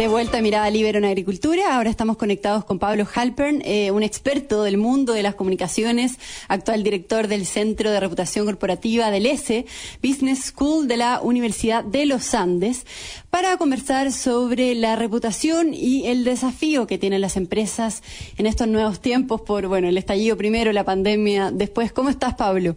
[0.00, 1.76] De vuelta a Mirada Libre en Agricultura.
[1.76, 6.82] Ahora estamos conectados con Pablo Halpern, eh, un experto del mundo de las comunicaciones, actual
[6.82, 9.66] director del Centro de Reputación Corporativa del ESE,
[10.02, 12.86] Business School de la Universidad de los Andes,
[13.28, 18.02] para conversar sobre la reputación y el desafío que tienen las empresas
[18.38, 21.92] en estos nuevos tiempos por, bueno, el estallido primero, la pandemia después.
[21.92, 22.74] ¿Cómo estás, Pablo?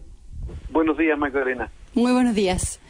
[0.71, 1.71] Buenos días, Magdalena.
[1.93, 2.81] Muy buenos días.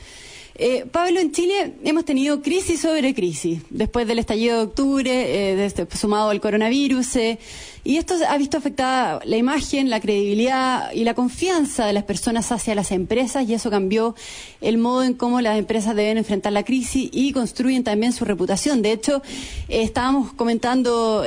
[0.56, 5.10] Eh, Pablo, en Chile hemos tenido crisis sobre crisis, después del estallido de octubre,
[5.52, 7.40] eh, desde, sumado al coronavirus, eh,
[7.84, 12.52] y esto ha visto afectada la imagen, la credibilidad y la confianza de las personas
[12.52, 14.14] hacia las empresas, y eso cambió
[14.62, 18.84] el modo en cómo las empresas deben enfrentar la crisis y construyen también su reputación.
[18.84, 19.24] De hecho,
[19.70, 21.24] estábamos comentando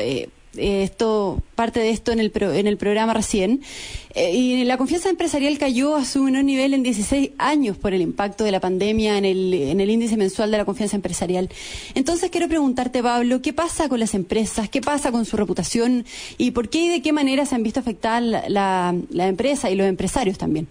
[0.58, 3.60] eh, esto parte de esto en el en el programa recién
[4.14, 8.02] eh, y la confianza empresarial cayó a su menor nivel en 16 años por el
[8.02, 11.48] impacto de la pandemia en el en el índice mensual de la confianza empresarial.
[11.94, 14.68] Entonces quiero preguntarte Pablo, ¿qué pasa con las empresas?
[14.68, 16.04] ¿Qué pasa con su reputación
[16.38, 19.76] y por qué y de qué manera se han visto afectadas la, la, empresa y
[19.76, 20.68] los empresarios también?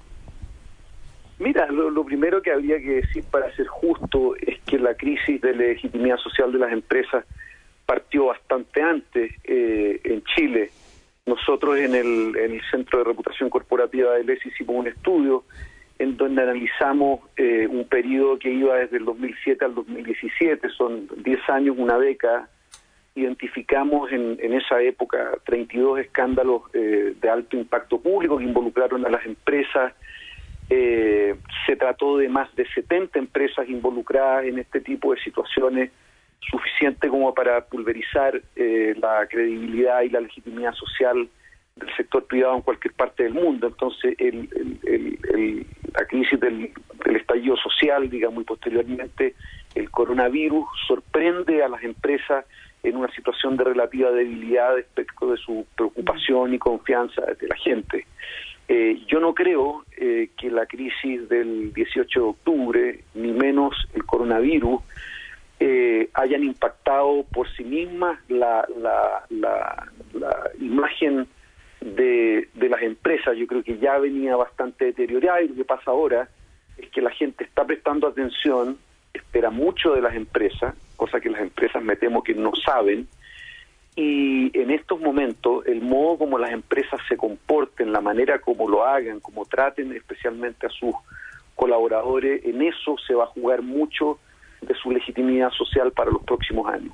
[1.40, 5.42] Mira, lo, lo, primero que habría que decir para ser justo es que la crisis
[5.42, 7.26] de legitimidad social de las empresas
[7.86, 10.72] partió bastante antes eh, en Chile.
[11.26, 15.44] Nosotros en el, en el Centro de Reputación Corporativa del ES hicimos un estudio
[15.98, 21.50] en donde analizamos eh, un periodo que iba desde el 2007 al 2017, son 10
[21.50, 22.50] años, una década.
[23.16, 29.10] Identificamos en, en esa época 32 escándalos eh, de alto impacto público que involucraron a
[29.10, 29.94] las empresas.
[30.70, 35.92] Eh, se trató de más de 70 empresas involucradas en este tipo de situaciones
[36.40, 41.28] suficiente como para pulverizar eh, la credibilidad y la legitimidad social
[41.76, 43.68] del sector privado en cualquier parte del mundo.
[43.68, 44.50] Entonces, el,
[44.84, 46.72] el, la crisis del,
[47.06, 49.36] estallido social, digamos, y posteriormente
[49.76, 52.46] el coronavirus sorprende a las empresas
[52.84, 58.06] en una situación de relativa debilidad respecto de su preocupación y confianza de la gente.
[58.68, 64.06] Eh, yo no creo eh, que la crisis del 18 de octubre, ni menos el
[64.06, 64.82] coronavirus,
[65.60, 71.28] eh, hayan impactado por sí mismas la, la, la, imagen
[71.82, 73.38] de, de, las empresas.
[73.38, 76.30] Yo creo que ya venía bastante deteriorada y lo que pasa ahora
[76.78, 78.78] es que la gente está prestando atención,
[79.14, 83.08] espera mucho de las empresas, cosa que las empresas me temo que no saben,
[83.96, 88.86] y en estos momentos el modo como las empresas se comporten, la manera como lo
[88.86, 90.94] hagan, como traten especialmente a sus
[91.56, 94.20] colaboradores, en eso se va a jugar mucho
[94.66, 96.94] de su legitimidad social para los próximos años.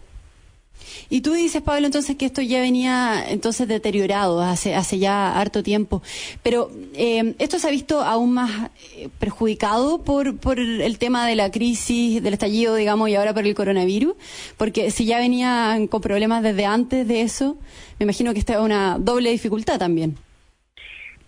[1.10, 5.64] Y tú dices, Pablo, entonces que esto ya venía entonces deteriorado hace, hace ya harto
[5.64, 6.02] tiempo,
[6.44, 11.36] pero eh, esto se ha visto aún más eh, perjudicado por, por el tema de
[11.36, 14.16] la crisis, del estallido, digamos, y ahora por el coronavirus,
[14.58, 17.58] porque si ya venían con problemas desde antes de eso,
[18.00, 20.16] me imagino que esta es una doble dificultad también.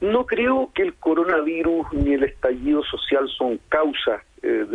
[0.02, 4.66] No creo que el coronavirus ni el estallido social son causas eh,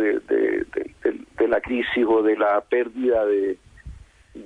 [1.37, 3.57] de, la crisis o de la pérdida de,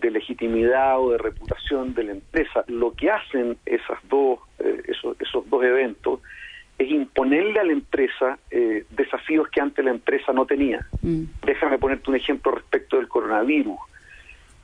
[0.09, 2.63] legitimidad o de reputación de la empresa.
[2.67, 6.19] Lo que hacen esas dos, eh, esos, esos dos eventos
[6.78, 10.85] es imponerle a la empresa eh, desafíos que antes la empresa no tenía.
[11.01, 11.23] Mm.
[11.45, 13.79] Déjame ponerte un ejemplo respecto del coronavirus.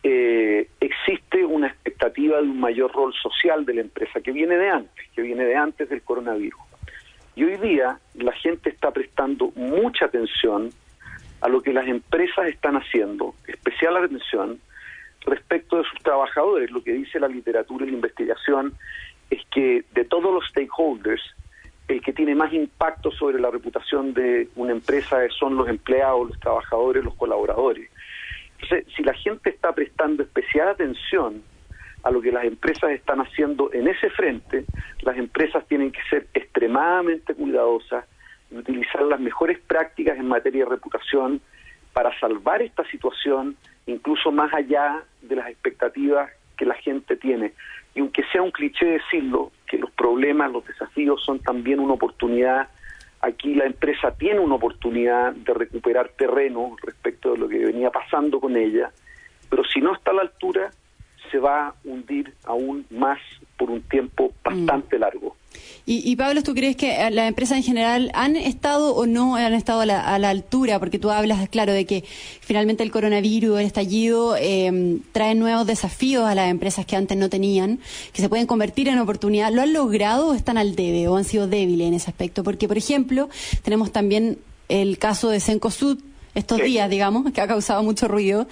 [0.01, 5.05] existe una expectativa de un mayor rol social de la empresa que viene de antes,
[5.15, 6.68] que viene de antes del coronavirus.
[7.39, 10.71] Y hoy día la gente está prestando mucha atención
[11.39, 14.59] a lo que las empresas están haciendo, especial atención
[15.21, 16.69] respecto de sus trabajadores.
[16.69, 18.73] Lo que dice la literatura y la investigación
[19.29, 21.21] es que de todos los stakeholders,
[21.87, 26.39] el que tiene más impacto sobre la reputación de una empresa son los empleados, los
[26.41, 27.89] trabajadores, los colaboradores.
[28.59, 31.41] Entonces, si la gente está prestando especial atención
[32.03, 34.65] a lo que las empresas están haciendo en ese frente,
[35.01, 38.05] las empresas tienen que ser extremadamente cuidadosas
[38.51, 41.41] y utilizar las mejores prácticas en materia de reputación
[41.93, 47.53] para salvar esta situación, incluso más allá de las expectativas que la gente tiene.
[47.95, 52.69] Y aunque sea un cliché decirlo, que los problemas, los desafíos son también una oportunidad,
[53.21, 58.39] aquí la empresa tiene una oportunidad de recuperar terreno respecto de lo que venía pasando
[58.39, 58.91] con ella,
[59.49, 60.71] pero si no está a la altura,
[61.31, 63.19] se va a hundir aún más
[63.57, 64.99] por un tiempo bastante mm.
[64.99, 65.35] largo.
[65.91, 69.81] Y, Pablo, ¿tú crees que las empresas en general han estado o no han estado
[69.81, 70.77] a la, altura?
[70.77, 72.03] Porque tú hablas, claro, de que
[72.41, 77.27] finalmente el coronavirus, el estallido, eh, trae nuevos desafíos a las empresas que antes no
[77.27, 77.79] tenían,
[78.13, 79.51] que se pueden convertir en oportunidad.
[79.51, 82.43] ¿Lo han logrado o están al debe o han sido débiles en ese aspecto?
[82.43, 83.27] Porque, por ejemplo,
[83.63, 84.37] tenemos también
[84.67, 85.97] el caso de Sencosud,
[86.35, 88.47] estos días, digamos, que ha causado mucho ruido.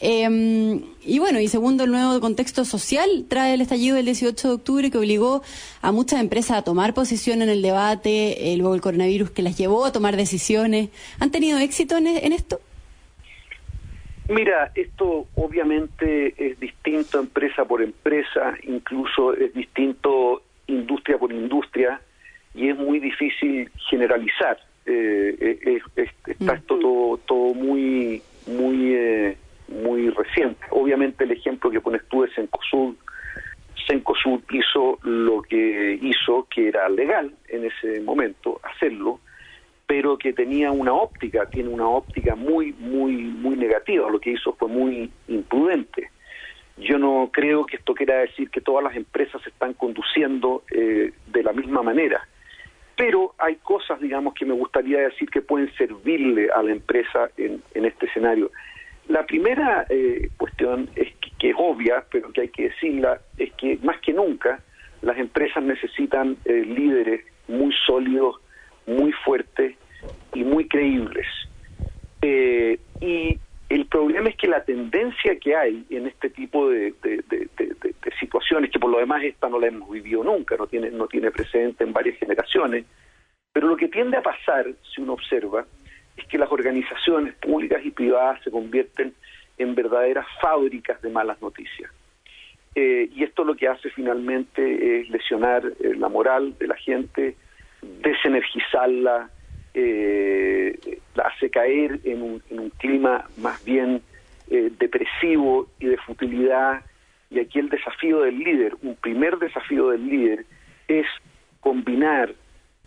[0.00, 4.54] Em, y bueno, y segundo, el nuevo contexto social trae el estallido del 18 de
[4.54, 5.42] octubre que obligó
[5.82, 9.56] a muchas empresas a tomar posición en el debate, eh, luego el coronavirus que las
[9.56, 10.90] llevó a tomar decisiones.
[11.18, 12.60] ¿Han tenido éxito en, en esto?
[14.28, 22.00] Mira, esto obviamente es distinto empresa por empresa, incluso es distinto industria por industria
[22.54, 25.82] y es muy difícil generalizar eh, eh
[26.26, 29.36] está esto todo, todo muy, muy, eh,
[29.68, 30.64] muy reciente.
[30.70, 32.94] Obviamente el ejemplo que pones tú es Sencosud.
[33.86, 39.20] Sencosud hizo lo que hizo, que era legal en ese momento hacerlo,
[39.86, 44.08] pero que tenía una óptica, tiene una óptica muy, muy, muy negativa.
[44.08, 46.10] Lo que hizo fue muy imprudente.
[46.76, 51.12] Yo no creo que esto quiera decir que todas las empresas se están conduciendo eh,
[51.26, 52.26] de la misma manera
[53.00, 57.62] pero hay cosas, digamos, que me gustaría decir que pueden servirle a la empresa en,
[57.72, 58.50] este escenario.
[59.08, 61.08] La primera eh, cuestión es
[61.38, 64.60] que, es obvia, pero que hay que decirla, es que más que nunca
[65.00, 68.36] las empresas necesitan eh, líderes muy sólidos,
[68.86, 69.76] muy fuertes
[70.34, 71.26] y muy creíbles.
[72.20, 73.38] Eh, y
[73.70, 76.92] el problema es que la tendencia que hay en este tipo de,
[78.18, 81.30] situaciones, que por lo demás esta no la hemos vivido nunca, no tiene, no tiene
[81.30, 82.84] precedente en varias generaciones,
[83.52, 85.64] pero lo que tiende a pasar, si uno observa,
[86.16, 89.14] es que las organizaciones públicas y privadas se convierten
[89.56, 91.92] en verdaderas fábricas de malas noticias.
[92.74, 97.36] Eh, y esto lo que hace finalmente es lesionar eh, la moral de la gente,
[98.02, 99.30] desenergizarla,
[99.74, 100.76] eh,
[101.20, 104.02] hace caer en un, clima más bien
[104.50, 106.82] eh, depresivo y de futilidad.
[107.30, 110.44] Y aquí el desafío del líder, un primer desafío del líder,
[110.88, 111.06] es
[111.60, 112.32] combinar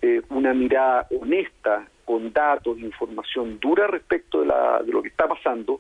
[0.02, 5.28] eh, una mirada honesta, con datos, información dura respecto de, la, de lo que está
[5.28, 5.80] pasando,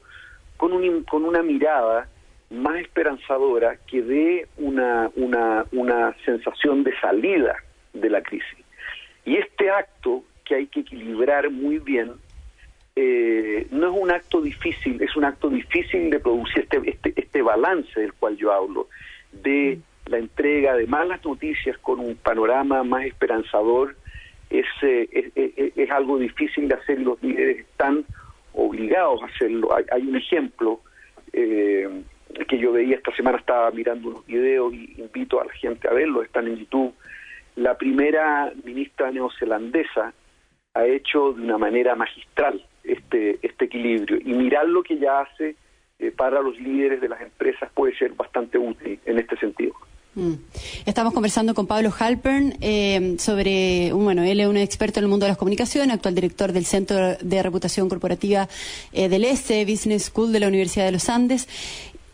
[0.58, 2.08] con, un, con una mirada
[2.50, 7.56] más esperanzadora que dé una, una, una sensación de salida
[7.94, 8.66] de la crisis.
[9.26, 12.14] Y este acto que hay que equilibrar muy bien,
[12.95, 17.42] eh, no es un acto difícil, es un acto difícil de producir este, este, este
[17.42, 18.88] balance del cual yo hablo,
[19.31, 23.95] de la entrega de malas noticias con un panorama más esperanzador,
[24.50, 28.06] es, eh, es, es, algo difícil de hacer y los líderes están
[28.54, 29.69] obligados a hacerlo.
[29.92, 30.81] Hay, un ejemplo
[31.31, 32.04] eh,
[32.48, 35.94] que yo veía esta semana, estaba mirando unos videos y invito a la gente a
[35.94, 36.94] verlos, están en YouTube.
[37.56, 40.13] La primera ministra neozelandesa
[40.75, 45.56] ha hecho de una manera magistral este, este equilibrio y mirar lo que ella hace
[46.00, 49.74] eh, para los líderes de las empresas puede ser bastante útil en este sentido.
[50.15, 50.33] Mm.
[50.85, 55.25] Estamos conversando con Pablo Halpern eh, sobre, bueno, él es un experto en el mundo
[55.25, 58.47] de las comunicaciones, actual director del Centro de Reputación Corporativa
[58.91, 61.47] eh, del ESE Business School de la Universidad de los Andes.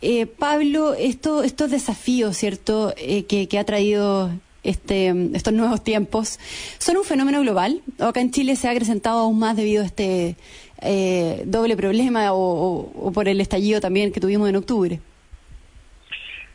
[0.01, 4.31] Eh, Pablo, esto, estos desafíos, ¿cierto?, que, ha traído
[4.64, 6.40] este, estos nuevos tiempos,
[6.78, 7.82] ¿son un fenómeno global?
[8.00, 10.36] ¿O acá en Chile se ha acrecentado aún más debido a este
[11.46, 15.00] doble problema o por el estallido también que tuvimos en octubre?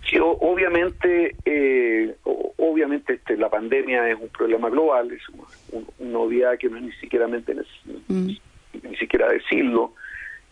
[0.09, 6.69] Sí, obviamente, eh, obviamente este, la pandemia es un problema global, es una, novedad que
[6.69, 8.26] no es ni siquiera, mm.
[8.26, 9.95] ni, siquiera decirlo.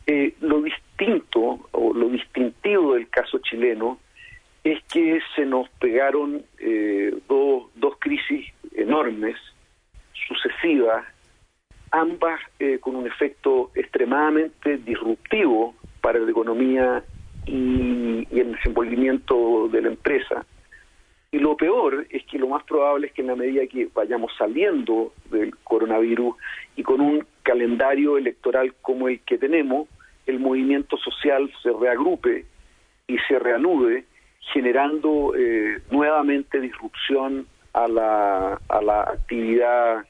[0.07, 3.99] Eh, lo distinto o lo distintivo del caso chileno
[4.65, 9.37] es que se nos pegaron eh, dos, dos crisis enormes,
[10.29, 11.05] sucesivas,
[11.91, 12.41] ambas
[12.81, 17.05] con un efecto extremadamente disruptivo para la economía
[17.47, 20.45] y, el desenvolvimiento de la empresa.
[21.31, 24.33] Y lo peor es que lo más probable es que en la medida que vayamos
[24.37, 26.37] saliendo del coronavirus
[26.77, 29.89] y con un calendario electoral como el que tenemos,
[30.27, 32.45] el movimiento social se reagrupe
[33.07, 34.05] y se reanude,
[34.53, 40.05] generando eh, nuevamente disrupción a la, a la actividad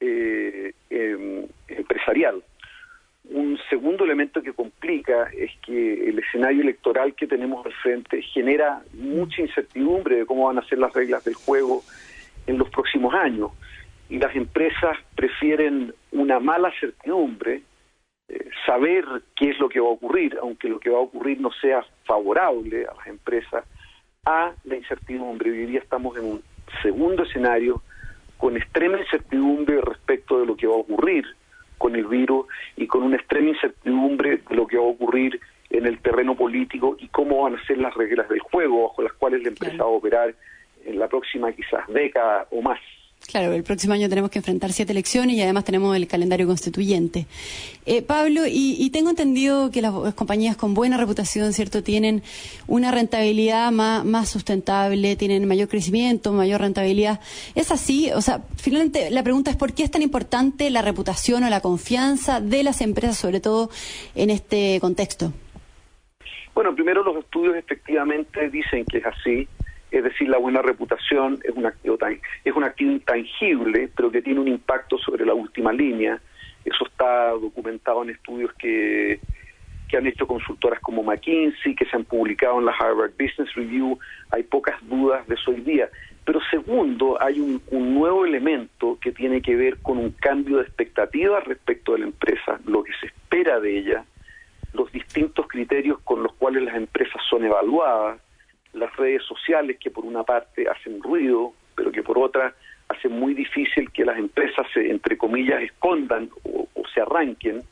[0.00, 2.42] eh, em, empresarial.
[3.24, 8.82] Un segundo elemento que complica es que el escenario electoral que tenemos al frente genera
[8.94, 11.82] mucha incertidumbre de cómo van a ser las reglas del juego
[12.46, 13.52] en los próximos años.
[14.08, 17.62] Y las empresas prefieren una mala certidumbre,
[18.66, 19.04] saber
[19.36, 21.84] qué es lo que va a ocurrir, aunque lo que va a ocurrir no sea
[22.04, 23.64] favorable a las empresas,
[24.24, 25.50] a la incertidumbre.
[25.50, 26.42] Hoy día estamos en un
[26.82, 27.82] segundo escenario
[28.36, 31.24] con extrema incertidumbre respecto de lo que va a ocurrir
[31.78, 32.46] con el virus
[32.76, 36.96] y con una extrema incertidumbre de lo que va a ocurrir en el terreno político
[36.98, 39.90] y cómo van a ser las reglas del juego bajo las cuales la empresa va
[39.90, 40.34] a operar
[40.84, 42.80] en la próxima quizás década o más.
[43.30, 47.26] Claro, el próximo año tenemos que enfrentar siete elecciones y además tenemos el calendario constituyente.
[47.86, 52.24] Eh, Pablo, y, tengo entendido que las, compañías con buena reputación, ¿cierto?, tienen
[52.66, 57.20] una rentabilidad más, más sustentable, tienen mayor crecimiento, mayor rentabilidad.
[57.54, 58.10] ¿Es así?
[58.12, 61.60] O sea, finalmente la pregunta es ¿por qué es tan importante la reputación o la
[61.60, 63.70] confianza de las empresas, sobre todo
[64.16, 65.32] en este contexto?
[66.52, 69.48] Bueno, primero los estudios efectivamente dicen que es así
[69.90, 71.98] es decir, la buena reputación es un activo
[72.44, 76.20] es un activo intangible, pero que tiene un impacto sobre la última línea.
[76.64, 79.18] Eso está documentado en estudios que,
[79.88, 83.98] que han hecho consultoras como McKinsey, que se han publicado en la Harvard Business Review.
[84.30, 85.88] Hay pocas dudas de eso hoy día.
[86.24, 90.62] Pero segundo, hay un, un nuevo elemento que tiene que ver con un cambio de
[90.62, 94.04] expectativa respecto de la empresa, lo que se espera de ella,
[94.72, 98.20] los distintos criterios con los cuales las empresas son evaluadas
[98.72, 102.54] las redes sociales que por una parte hacen ruido, pero que por otra
[102.88, 107.62] hacen muy difícil que las empresas se, entre comillas, escondan o, se arranquen,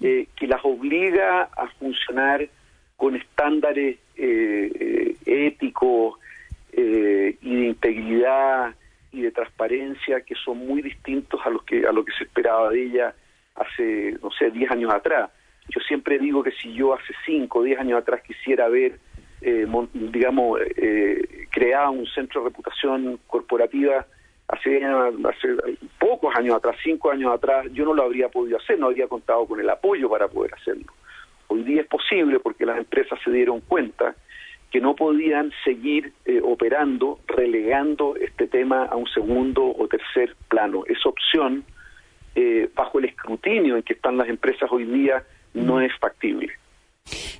[0.00, 2.48] eh, que las obliga a funcionar
[2.96, 6.18] con estándares eh, eh, éticos
[6.74, 8.74] y de integridad
[9.12, 12.70] y de transparencia que son muy distintos a los que a lo que se esperaba
[12.70, 13.14] de ella
[13.54, 15.30] hace no sé 10 años atrás.
[15.68, 18.98] Yo siempre digo que si yo hace 5 o 10 años atrás quisiera ver
[19.42, 24.06] eh, digamos, eh, creaba un centro de reputación corporativa
[24.48, 28.86] hace, hace pocos años atrás, cinco años atrás, yo no lo habría podido hacer, no
[28.86, 30.92] habría contado con el apoyo para poder hacerlo.
[31.48, 34.14] Hoy día es posible porque las empresas se dieron cuenta
[34.70, 40.84] que no podían seguir eh, operando, relegando este tema a un segundo o tercer plano.
[40.86, 41.64] Esa opción,
[42.34, 46.54] eh, bajo el escrutinio en que están las empresas hoy día, no es factible.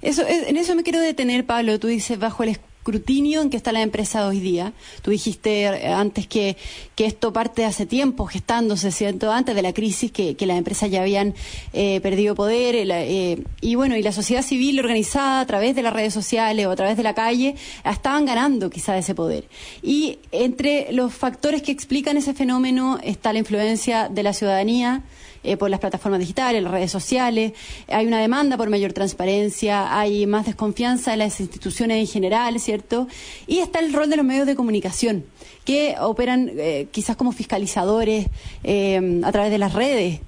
[0.02, 1.78] Eso, en eso me quiero detener, Pablo.
[1.78, 2.50] Tú dices bajo el
[2.82, 4.72] escrutinio en que está la empresa hoy día.
[5.02, 6.56] Tú dijiste eh, antes que,
[6.96, 9.30] que esto parte hace tiempo, gestándose, ¿cierto?
[9.30, 11.34] Antes de la crisis, que, que las empresas ya habían
[11.72, 12.74] eh, perdido poder.
[12.76, 16.72] Eh, y bueno, y la sociedad civil organizada a través de las redes sociales o
[16.72, 17.54] a través de la calle
[17.84, 19.44] estaban ganando quizá ese poder.
[19.80, 25.04] Y entre los factores que explican ese fenómeno está la influencia de la ciudadanía
[25.44, 27.52] eh, por las plataformas digitales, las redes sociales,
[27.88, 33.08] hay una demanda por mayor transparencia, hay más desconfianza en las instituciones en general, ¿cierto?
[33.46, 35.24] Y está el rol de los medios de comunicación,
[35.64, 38.26] que operan eh, quizás como fiscalizadores
[38.64, 40.20] eh, a través de las redes.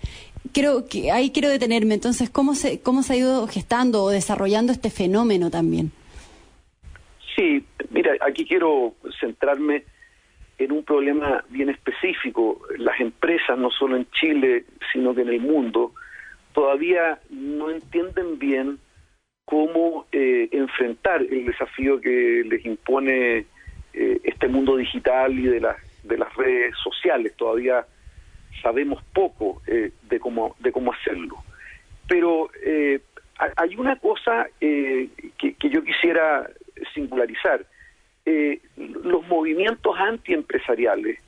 [0.52, 1.94] Quiero, que, ahí quiero detenerme.
[1.94, 5.92] Entonces, ¿cómo se, ¿cómo se ha ido gestando o desarrollando este fenómeno también?
[7.34, 9.84] Sí, mira, aquí quiero centrarme
[10.58, 12.60] en un problema bien específico.
[12.78, 15.92] Las empresas, no solo en Chile, sino que en el mundo,
[16.52, 18.78] todavía no entienden bien
[19.44, 23.46] cómo eh, enfrentar el desafío que les impone
[23.92, 27.34] eh, este mundo digital y de las de las redes sociales.
[27.36, 27.86] Todavía
[28.62, 31.36] sabemos poco eh, de cómo de cómo hacerlo.
[32.06, 32.50] Pero
[33.56, 35.08] hay una cosa que,
[35.38, 36.48] que yo quisiera
[36.94, 37.64] singularizar
[38.26, 41.18] eh, los movimientos antiempresariales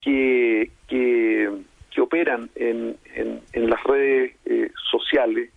[0.00, 1.50] que, que,
[1.90, 5.50] que operan en, en, las redes eh, sociales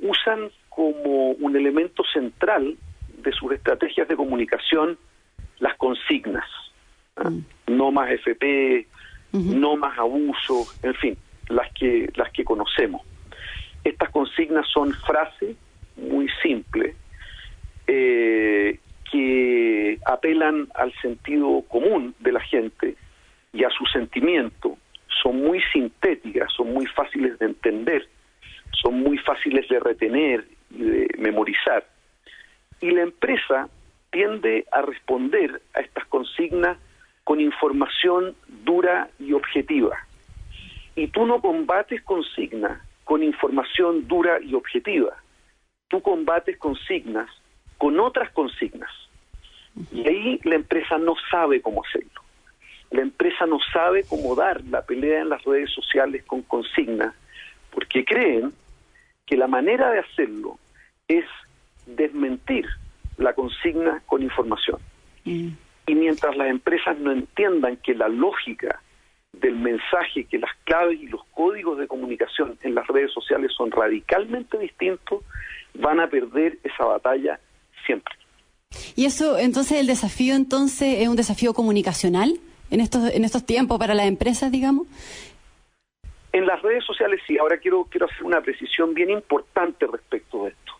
[0.00, 2.76] usan como un elemento central
[3.18, 4.98] de sus estrategias de comunicación
[5.58, 6.48] las consignas.
[7.16, 7.30] ¿ah?
[7.30, 7.44] Mm.
[7.68, 8.86] No más FP,
[9.32, 11.16] no más abuso, en fin,
[11.48, 13.02] las que, las que conocemos.
[13.84, 15.56] Estas consignas son frases
[15.96, 16.96] muy simples
[17.86, 18.78] eh,
[19.10, 22.96] que apelan al sentido común de la gente
[23.52, 24.78] y a su sentimiento,
[25.22, 28.08] son muy sintéticas, son muy fáciles de entender,
[28.72, 31.84] son muy fáciles de retener y de memorizar.
[32.80, 33.68] Y la empresa
[34.10, 36.78] tiende a responder a estas consignas
[37.24, 38.34] con información
[38.64, 39.96] dura y objetiva.
[40.96, 45.14] Y tú no combates consignas con información dura y objetiva.
[45.88, 47.28] Tú combates consignas
[47.76, 48.90] con otras consignas.
[49.92, 52.20] Y ahí la empresa no sabe cómo hacerlo.
[52.90, 57.14] La empresa no sabe cómo dar la pelea en las redes sociales con consignas,
[57.70, 58.52] porque creen
[59.26, 60.58] que la manera de hacerlo
[61.06, 61.24] es
[61.86, 62.66] desmentir
[63.16, 64.78] la consigna con información.
[65.24, 65.50] Mm.
[65.86, 68.80] Y mientras las empresas no entiendan que la lógica
[69.32, 73.70] del mensaje, que las claves y los códigos de comunicación en las redes sociales son
[73.70, 75.22] radicalmente distintos,
[75.74, 77.38] van a perder esa batalla
[77.86, 78.14] siempre.
[78.96, 82.38] Y eso, entonces, el desafío entonces es un desafío comunicacional
[82.70, 84.86] en estos en estos tiempos para las empresas, digamos.
[86.32, 87.38] En las redes sociales sí.
[87.38, 90.72] Ahora quiero quiero hacer una precisión bien importante respecto de esto.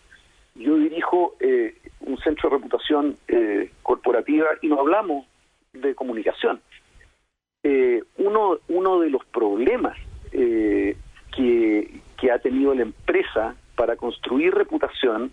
[0.55, 5.27] Yo dirijo eh, un centro de reputación eh, corporativa y no hablamos
[5.73, 6.61] de comunicación.
[7.63, 9.97] Eh, uno uno de los problemas
[10.31, 15.33] que, que ha tenido la empresa para construir reputación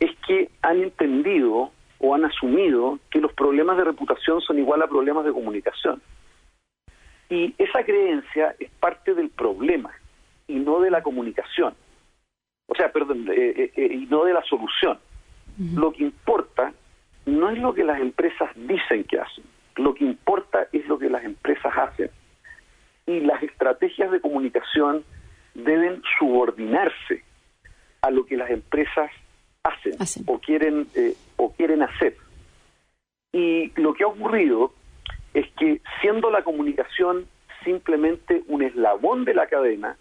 [0.00, 4.88] es que han entendido o han asumido que los problemas de reputación son igual a
[4.88, 6.02] problemas de comunicación.
[7.28, 9.92] Y esa creencia es parte del problema
[10.48, 11.74] y no de la comunicación.
[12.66, 14.98] O sea, perdón, eh, eh, eh, y no de la solución.
[15.74, 16.72] Lo que importa
[17.26, 19.44] no es lo que las empresas dicen que hacen,
[19.76, 22.10] lo que importa es lo que las empresas hacen.
[23.06, 25.04] Y las estrategias de comunicación
[25.54, 27.22] deben subordinarse
[28.00, 29.10] a lo que las empresas
[29.64, 29.94] hacen,
[30.26, 32.16] o quieren eh, o quieren hacer.
[33.32, 34.72] Y lo que ha ocurrido
[35.34, 37.26] es que siendo la comunicación
[37.64, 39.96] simplemente un eslabón de la cadena,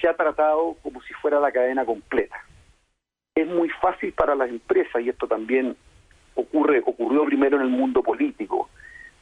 [0.00, 2.36] se ha tratado como si fuera la cadena completa.
[3.34, 5.76] Es muy fácil para las empresas, y esto también
[6.34, 8.68] ocurre, ocurrió primero en el mundo político,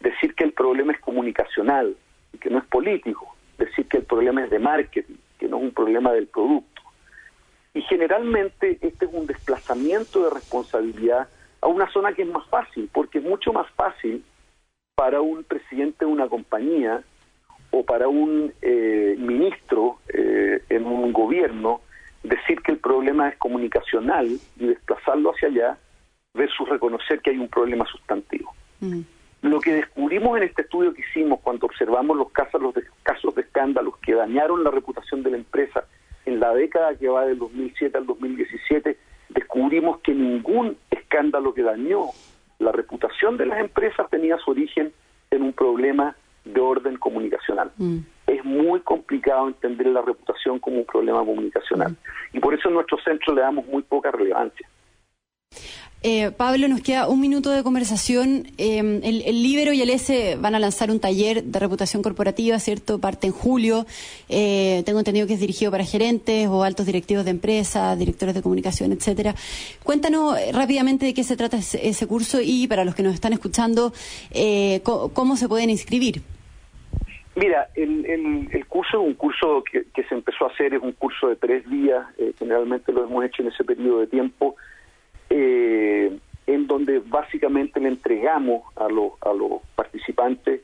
[0.00, 1.96] decir que el problema es comunicacional
[2.32, 5.62] y que no es político, decir que el problema es de marketing, que no es
[5.64, 6.77] un problema del producto.
[7.74, 11.28] Y generalmente este es un desplazamiento de responsabilidad
[11.60, 14.24] a una zona que es más fácil, porque es mucho más fácil
[14.94, 17.02] para un presidente de una compañía
[17.70, 21.82] o para un eh, ministro eh, en un gobierno
[22.22, 25.78] decir que el problema es comunicacional y desplazarlo hacia allá
[26.34, 28.54] versus reconocer que hay un problema sustantivo.
[28.80, 29.00] Mm.
[29.42, 33.42] Lo que descubrimos en este estudio que hicimos cuando observamos los casos, los casos de
[33.42, 35.84] escándalos que dañaron la reputación de la empresa
[36.28, 38.96] en la década que va del 2007 al 2017,
[39.30, 42.06] descubrimos que ningún escándalo que dañó
[42.58, 44.92] la reputación de las empresas tenía su origen
[45.30, 47.70] en un problema de orden comunicacional.
[47.76, 47.98] Mm.
[48.26, 51.92] Es muy complicado entender la reputación como un problema comunicacional.
[51.92, 52.36] Mm.
[52.36, 54.68] Y por eso en nuestro centro le damos muy poca relevancia.
[56.04, 58.46] Eh, Pablo, nos queda un minuto de conversación.
[58.56, 63.00] Eh, el, Libero y el S van a lanzar un taller de reputación corporativa, ¿cierto?
[63.00, 63.84] Parte en julio.
[64.28, 68.42] Eh, tengo entendido que es dirigido para gerentes o altos directivos de empresas, directores de
[68.42, 69.34] comunicación, etcétera.
[69.82, 73.92] Cuéntanos rápidamente de qué se trata ese, curso y para los que nos están escuchando,
[74.84, 76.22] cómo, se pueden inscribir.
[77.34, 81.28] Mira, el, curso es un curso que, que, se empezó a hacer, es un curso
[81.28, 82.06] de tres días,
[82.38, 84.56] generalmente lo hemos hecho en ese periodo de tiempo
[85.30, 90.62] eh, en donde básicamente le entregamos a, los a los participantes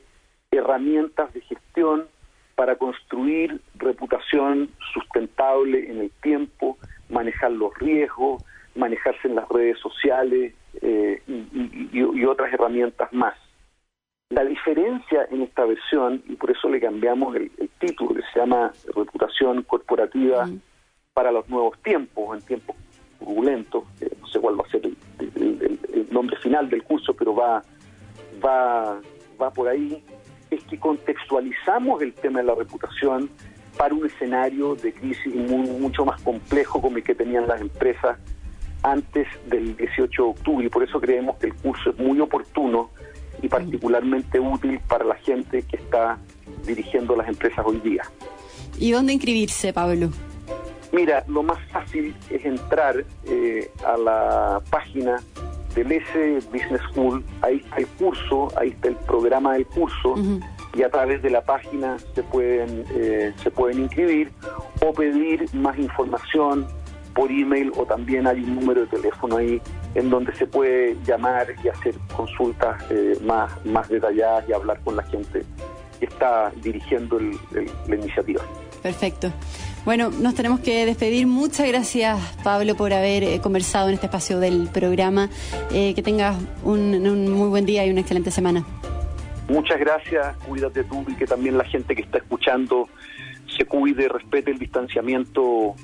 [0.51, 2.07] herramientas de gestión
[2.55, 6.77] para construir reputación sustentable en el tiempo,
[7.09, 8.43] manejar los riesgos,
[8.75, 13.35] manejarse en las redes sociales eh, y, otras herramientas más.
[14.29, 18.71] La diferencia en esta versión, y por eso le cambiamos el, título, que se llama
[18.95, 20.49] Reputación Corporativa
[21.13, 22.75] para los Nuevos Tiempos, en tiempos
[23.25, 23.83] turbulentos,
[24.21, 27.61] no sé cuál va a ser el, nombre final del curso, pero va,
[28.43, 29.01] va,
[29.41, 30.01] va por ahí,
[30.49, 33.29] es que contextualizamos el tema de la reputación
[33.77, 38.17] para un escenario de crisis mucho más complejo como el que tenían las empresas
[38.83, 42.91] antes del 18 de octubre y por eso creemos que el curso es muy oportuno
[43.41, 46.17] y particularmente útil para la gente que está
[46.65, 48.03] dirigiendo las empresas hoy día.
[48.79, 50.11] ¿Y dónde inscribirse, Pablo?
[50.91, 55.21] Mira, lo más fácil es entrar eh, a la página
[55.75, 60.15] del S Business School, ahí está el curso, ahí está el programa del curso.
[60.73, 64.31] Y a través de la página se pueden eh, se pueden inscribir
[64.85, 66.67] o pedir más información
[67.13, 69.61] por email o también hay un número de teléfono ahí
[69.95, 74.97] en donde se puede llamar y hacer consultas eh, más más detalladas y hablar con
[74.97, 75.43] la gente
[75.99, 78.41] que está dirigiendo la iniciativa.
[78.81, 79.31] Perfecto.
[79.85, 81.27] Bueno, nos tenemos que despedir.
[81.27, 85.29] Muchas gracias, Pablo, por haber eh, conversado en este espacio del programa.
[85.71, 88.65] Eh, que tengas un, muy buen día y una excelente semana.
[89.47, 92.89] Muchas gracias, cuídate tú y que también la gente que está escuchando
[93.55, 95.75] se cuide, respete el distanciamiento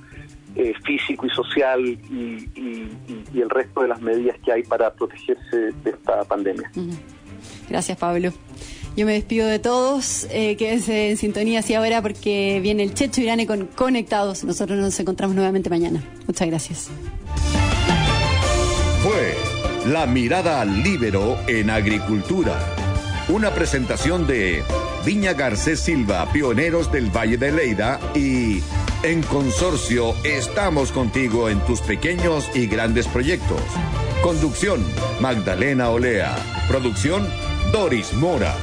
[0.55, 2.49] eh, físico y social y,
[3.39, 6.71] el resto de las medidas que hay para protegerse de esta pandemia.
[7.69, 8.31] Gracias, Pablo.
[8.95, 13.21] Yo me despido de todos, eh, quédense en sintonía así ahora porque viene el Checho
[13.21, 14.43] Irane con Conectados.
[14.43, 16.03] Nosotros nos encontramos nuevamente mañana.
[16.27, 16.89] Muchas gracias.
[19.01, 22.59] Fue La Mirada al Libero en Agricultura.
[23.29, 24.61] Una presentación de
[25.05, 28.61] Viña Garcés Silva, pioneros del Valle de Leida y
[29.03, 33.61] en consorcio estamos contigo en tus pequeños y grandes proyectos.
[34.21, 34.85] Conducción,
[35.19, 36.35] Magdalena Olea.
[36.67, 37.27] Producción,
[37.71, 38.53] Doris Mora.